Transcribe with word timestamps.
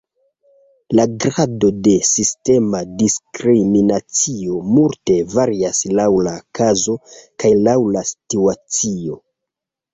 La 0.99 1.03
grado 1.25 1.69
de 1.87 1.93
sistema 2.11 2.81
diskriminacio 3.03 4.57
multe 4.79 5.19
varias 5.37 5.85
laŭ 6.01 6.09
la 6.31 6.35
kazo 6.63 6.99
kaj 7.45 7.55
laŭ 7.71 7.79
la 7.99 8.07
situacio. 8.15 9.25